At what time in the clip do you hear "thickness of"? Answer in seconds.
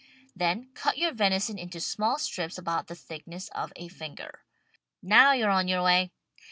2.95-3.71